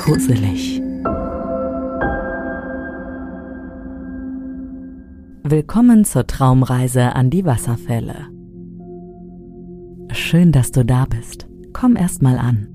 gruselig. 0.00 0.80
Willkommen 5.42 6.06
zur 6.06 6.26
Traumreise 6.26 7.14
an 7.14 7.28
die 7.28 7.44
Wasserfälle. 7.44 8.14
Schön, 10.10 10.52
dass 10.52 10.72
du 10.72 10.86
da 10.86 11.04
bist. 11.04 11.48
Komm 11.74 11.96
erst 11.96 12.22
mal 12.22 12.38
an. 12.38 12.68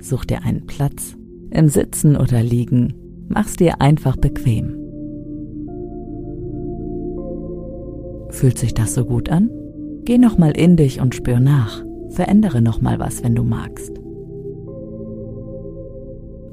Such 0.00 0.26
dir 0.26 0.44
einen 0.44 0.66
Platz, 0.66 1.16
im 1.50 1.68
Sitzen 1.68 2.16
oder 2.16 2.40
Liegen. 2.40 2.94
Mach's 3.28 3.56
dir 3.56 3.80
einfach 3.80 4.16
bequem. 4.16 4.76
Fühlt 8.30 8.58
sich 8.58 8.74
das 8.74 8.94
so 8.94 9.04
gut 9.04 9.28
an? 9.28 9.50
Geh 10.04 10.18
noch 10.18 10.38
mal 10.38 10.56
in 10.56 10.76
dich 10.76 11.00
und 11.00 11.16
spür 11.16 11.40
nach. 11.40 11.82
Verändere 12.10 12.62
noch 12.62 12.80
mal 12.80 13.00
was, 13.00 13.24
wenn 13.24 13.34
du 13.34 13.42
magst. 13.42 13.97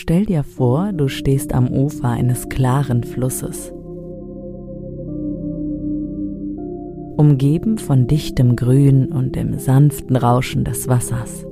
Stell 0.00 0.26
dir 0.26 0.44
vor, 0.44 0.92
du 0.92 1.08
stehst 1.08 1.52
am 1.52 1.72
Ufer 1.72 2.10
eines 2.10 2.48
klaren 2.48 3.02
Flusses. 3.02 3.72
Umgeben 7.16 7.78
von 7.78 8.06
dichtem 8.06 8.54
Grün 8.54 9.06
und 9.10 9.34
dem 9.34 9.58
sanften 9.58 10.14
Rauschen 10.14 10.62
des 10.62 10.86
Wassers. 10.86 11.44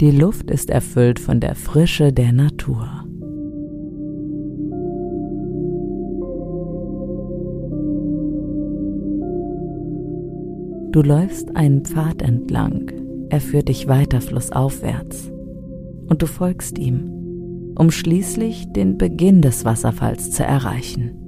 Die 0.00 0.12
Luft 0.12 0.52
ist 0.52 0.70
erfüllt 0.70 1.18
von 1.18 1.40
der 1.40 1.56
Frische 1.56 2.12
der 2.12 2.32
Natur. 2.32 3.01
Du 10.92 11.00
läufst 11.00 11.56
einen 11.56 11.86
Pfad 11.86 12.20
entlang, 12.20 12.90
er 13.30 13.40
führt 13.40 13.68
dich 13.68 13.88
weiter 13.88 14.20
flussaufwärts. 14.20 15.32
Und 16.06 16.20
du 16.20 16.26
folgst 16.26 16.78
ihm, 16.78 17.72
um 17.76 17.90
schließlich 17.90 18.70
den 18.74 18.98
Beginn 18.98 19.40
des 19.40 19.64
Wasserfalls 19.64 20.32
zu 20.32 20.44
erreichen. 20.44 21.21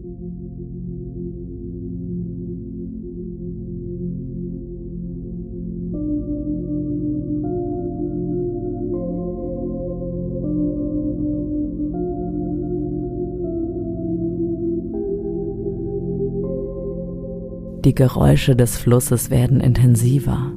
Die 17.84 17.94
Geräusche 17.94 18.56
des 18.56 18.78
Flusses 18.78 19.28
werden 19.28 19.60
intensiver. 19.60 20.52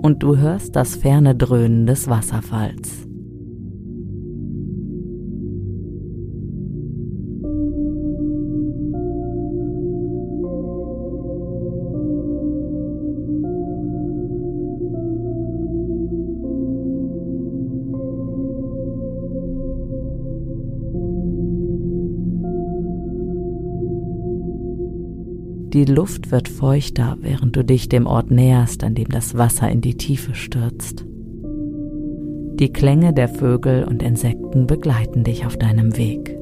Und 0.00 0.22
du 0.22 0.36
hörst 0.36 0.76
das 0.76 0.94
ferne 0.94 1.34
Dröhnen 1.34 1.86
des 1.86 2.08
Wasserfalls. 2.08 3.08
Die 25.74 25.86
Luft 25.86 26.30
wird 26.30 26.48
feuchter, 26.48 27.18
während 27.20 27.56
du 27.56 27.64
dich 27.64 27.88
dem 27.88 28.06
Ort 28.06 28.30
näherst, 28.30 28.84
an 28.84 28.94
dem 28.94 29.08
das 29.08 29.36
Wasser 29.36 29.68
in 29.68 29.80
die 29.80 29.96
Tiefe 29.96 30.32
stürzt. 30.36 31.04
Die 32.60 32.72
Klänge 32.72 33.12
der 33.12 33.28
Vögel 33.28 33.82
und 33.82 34.00
Insekten 34.00 34.68
begleiten 34.68 35.24
dich 35.24 35.44
auf 35.44 35.56
deinem 35.56 35.96
Weg. 35.96 36.38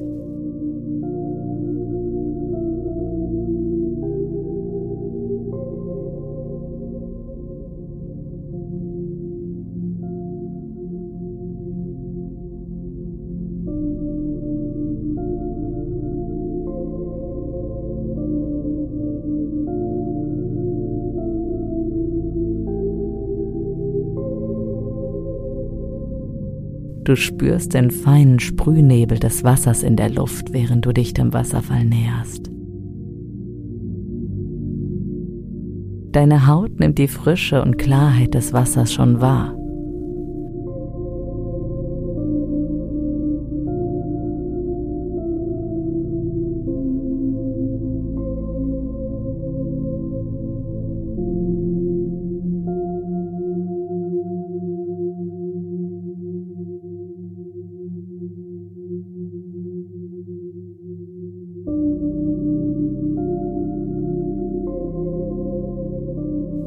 Du 27.03 27.15
spürst 27.17 27.73
den 27.73 27.91
feinen 27.91 28.39
Sprühnebel 28.39 29.19
des 29.19 29.43
Wassers 29.43 29.83
in 29.83 29.97
der 29.97 30.09
Luft, 30.09 30.53
während 30.53 30.85
du 30.85 30.93
dich 30.93 31.13
dem 31.13 31.33
Wasserfall 31.33 31.83
näherst. 31.83 32.49
Deine 36.13 36.47
Haut 36.47 36.79
nimmt 36.79 36.99
die 36.99 37.07
Frische 37.07 37.61
und 37.61 37.77
Klarheit 37.77 38.35
des 38.35 38.53
Wassers 38.53 38.93
schon 38.93 39.19
wahr. 39.19 39.55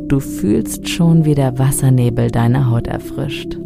Du 0.09 0.21
fühlst 0.21 0.89
schon, 0.89 1.25
wie 1.25 1.35
der 1.35 1.59
Wassernebel 1.59 2.31
deine 2.31 2.71
Haut 2.71 2.87
erfrischt. 2.87 3.59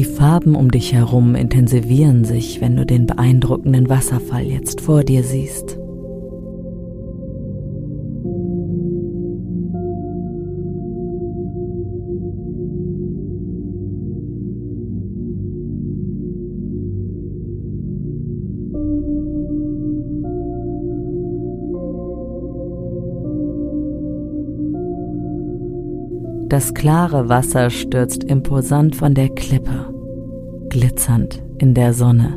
Die 0.00 0.06
Farben 0.06 0.54
um 0.54 0.70
dich 0.70 0.94
herum 0.94 1.34
intensivieren 1.34 2.24
sich, 2.24 2.62
wenn 2.62 2.74
du 2.74 2.86
den 2.86 3.04
beeindruckenden 3.04 3.90
Wasserfall 3.90 4.44
jetzt 4.44 4.80
vor 4.80 5.04
dir 5.04 5.22
siehst. 5.22 5.79
Das 26.50 26.74
klare 26.74 27.28
Wasser 27.28 27.70
stürzt 27.70 28.24
imposant 28.24 28.96
von 28.96 29.14
der 29.14 29.28
Klippe, 29.28 29.94
glitzernd 30.68 31.40
in 31.58 31.74
der 31.74 31.94
Sonne. 31.94 32.36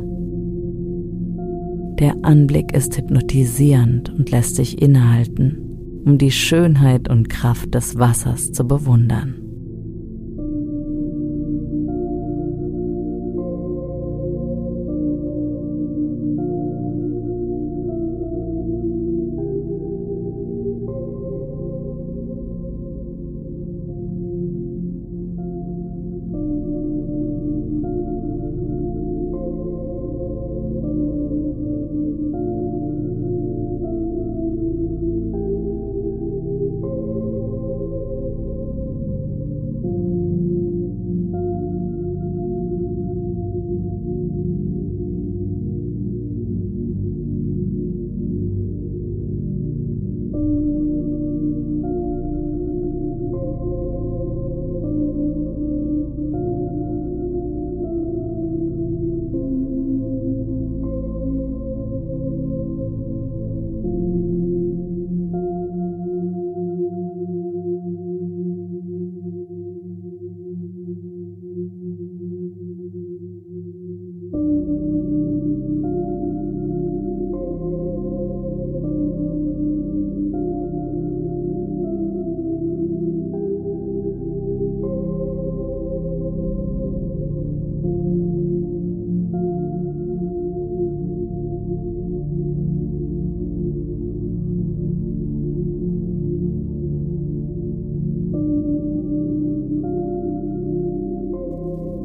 Der 1.98 2.14
Anblick 2.22 2.72
ist 2.72 2.96
hypnotisierend 2.96 4.10
und 4.10 4.30
lässt 4.30 4.58
dich 4.58 4.80
innehalten, 4.80 5.58
um 6.06 6.16
die 6.16 6.30
Schönheit 6.30 7.10
und 7.10 7.28
Kraft 7.28 7.74
des 7.74 7.98
Wassers 7.98 8.52
zu 8.52 8.68
bewundern. 8.68 9.43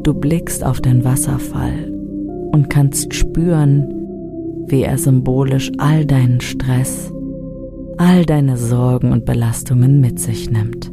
Du 0.03 0.13
blickst 0.13 0.63
auf 0.63 0.81
den 0.81 1.03
Wasserfall 1.03 1.91
und 2.51 2.69
kannst 2.69 3.13
spüren, 3.13 4.65
wie 4.67 4.83
er 4.83 4.97
symbolisch 4.97 5.71
all 5.77 6.05
deinen 6.05 6.41
Stress, 6.41 7.11
all 7.97 8.25
deine 8.25 8.57
Sorgen 8.57 9.11
und 9.11 9.25
Belastungen 9.25 9.99
mit 9.99 10.19
sich 10.19 10.49
nimmt. 10.49 10.91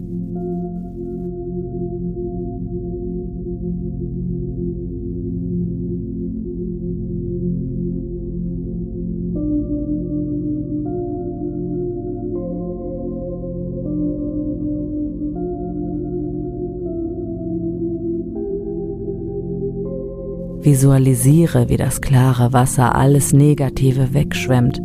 Visualisiere, 20.66 21.68
wie 21.68 21.76
das 21.76 22.00
klare 22.00 22.52
Wasser 22.52 22.96
alles 22.96 23.32
Negative 23.32 24.12
wegschwemmt 24.12 24.80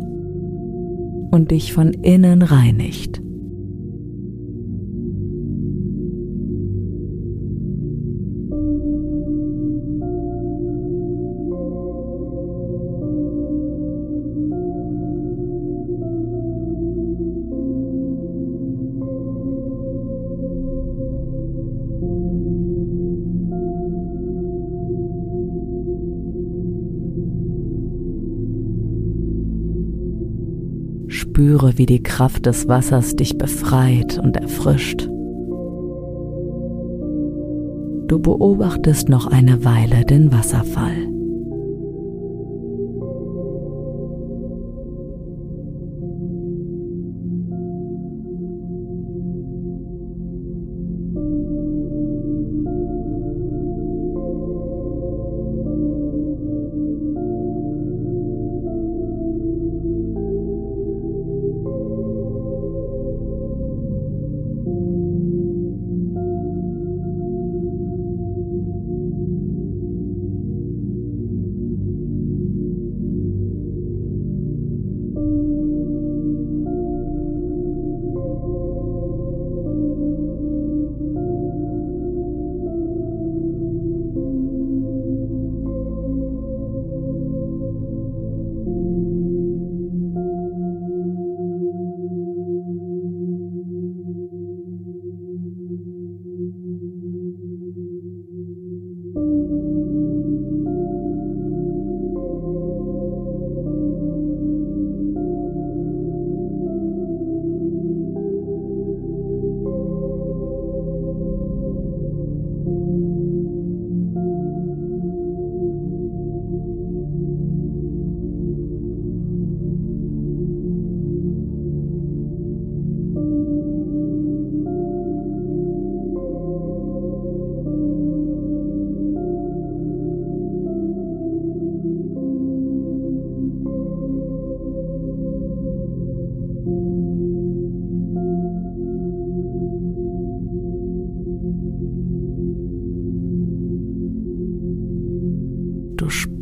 und 1.32 1.50
dich 1.50 1.72
von 1.72 1.92
innen 1.92 2.42
reinigt. 2.42 3.20
Spüre, 31.42 31.76
wie 31.76 31.86
die 31.86 32.04
Kraft 32.04 32.46
des 32.46 32.68
Wassers 32.68 33.16
dich 33.16 33.36
befreit 33.36 34.16
und 34.16 34.36
erfrischt. 34.36 35.08
Du 38.06 38.20
beobachtest 38.20 39.08
noch 39.08 39.26
eine 39.26 39.64
Weile 39.64 40.04
den 40.04 40.30
Wasserfall. 40.30 41.11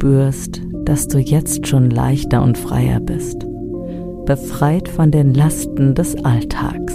Spürst, 0.01 0.63
dass 0.87 1.09
du 1.09 1.19
jetzt 1.19 1.67
schon 1.67 1.91
leichter 1.91 2.43
und 2.43 2.57
freier 2.57 3.01
bist, 3.01 3.47
befreit 4.25 4.89
von 4.89 5.11
den 5.11 5.35
Lasten 5.35 5.95
des 5.95 6.17
Alltags. 6.25 6.95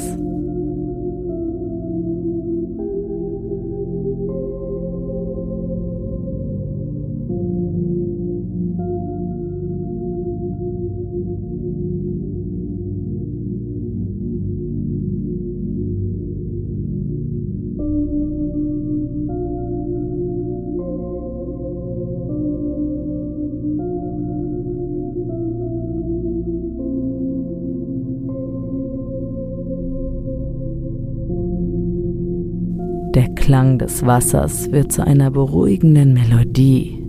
Klang 33.46 33.78
des 33.78 34.04
Wassers 34.04 34.72
wird 34.72 34.92
zu 34.92 35.06
einer 35.06 35.30
beruhigenden 35.30 36.16
Melodie. 36.16 37.05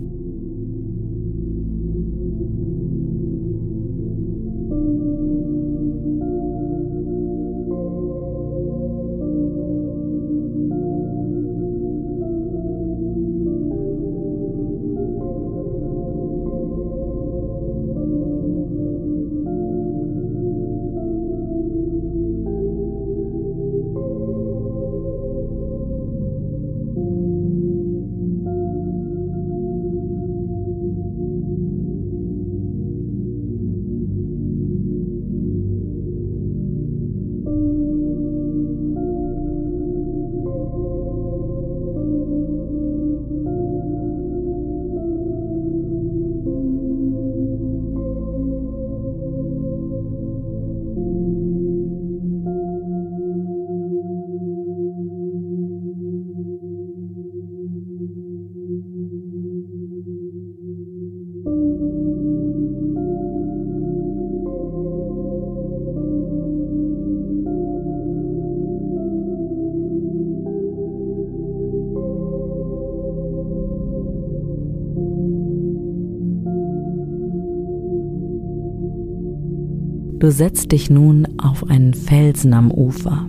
Du 80.19 80.31
setzt 80.31 80.71
dich 80.71 80.89
nun 80.89 81.27
auf 81.37 81.69
einen 81.69 81.93
Felsen 81.93 82.53
am 82.53 82.71
Ufer, 82.71 83.27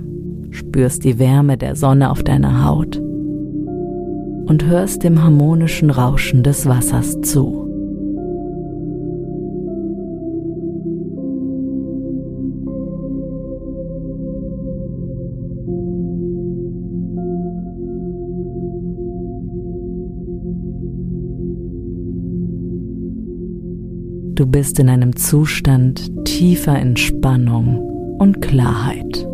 spürst 0.51 1.05
die 1.05 1.19
Wärme 1.19 1.59
der 1.59 1.77
Sonne 1.77 2.11
auf 2.11 2.23
deiner 2.23 2.65
Haut 2.65 2.97
und 2.97 4.65
hörst 4.65 5.05
dem 5.05 5.23
harmonischen 5.23 5.91
Rauschen 5.91 6.43
des 6.43 6.67
Wassers 6.67 7.21
zu. 7.21 7.68
Du 24.39 24.47
bist 24.47 24.79
in 24.79 24.89
einem 24.89 25.17
Zustand 25.17 26.25
tiefer 26.25 26.79
Entspannung 26.79 27.81
und 28.21 28.41
Klarheit. 28.41 29.27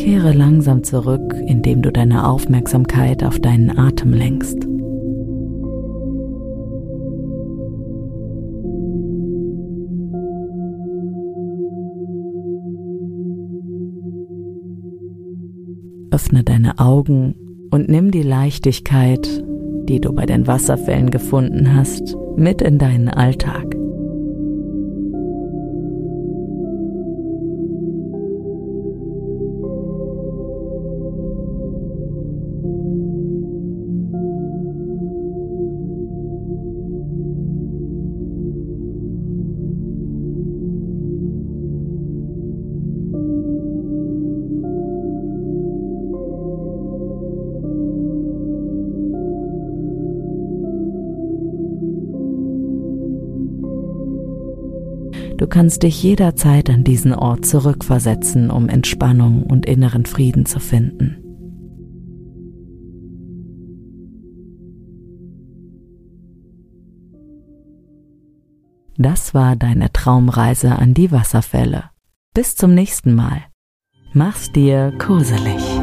Kehre 0.00 0.32
langsam 0.32 0.82
zurück, 0.82 1.34
indem 1.46 1.82
du 1.82 1.92
deine 1.92 2.26
Aufmerksamkeit 2.26 3.22
auf 3.22 3.38
deinen 3.38 3.78
Atem 3.78 4.14
lenkst. 4.14 4.56
Öffne 16.10 16.44
deine 16.44 16.78
Augen 16.78 17.34
und 17.70 17.90
nimm 17.90 18.10
die 18.10 18.22
Leichtigkeit, 18.22 19.44
die 19.84 20.00
du 20.00 20.14
bei 20.14 20.24
den 20.24 20.46
Wasserfällen 20.46 21.10
gefunden 21.10 21.74
hast, 21.76 22.16
mit 22.36 22.62
in 22.62 22.78
deinen 22.78 23.10
Alltag. 23.10 23.79
Du 55.40 55.46
kannst 55.46 55.84
dich 55.84 56.02
jederzeit 56.02 56.68
an 56.68 56.84
diesen 56.84 57.14
Ort 57.14 57.46
zurückversetzen, 57.46 58.50
um 58.50 58.68
Entspannung 58.68 59.42
und 59.44 59.64
inneren 59.64 60.04
Frieden 60.04 60.44
zu 60.44 60.60
finden. 60.60 61.16
Das 68.98 69.32
war 69.32 69.56
deine 69.56 69.90
Traumreise 69.90 70.76
an 70.76 70.92
die 70.92 71.10
Wasserfälle. 71.10 71.84
Bis 72.34 72.54
zum 72.54 72.74
nächsten 72.74 73.14
Mal. 73.14 73.40
Mach's 74.12 74.52
dir 74.52 74.92
koselig. 74.98 75.79